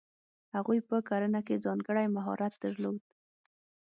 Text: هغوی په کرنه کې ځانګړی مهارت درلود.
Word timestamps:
هغوی 0.55 0.79
په 0.89 0.97
کرنه 1.09 1.39
کې 1.47 1.61
ځانګړی 1.65 2.05
مهارت 2.15 2.53
درلود. 2.63 2.99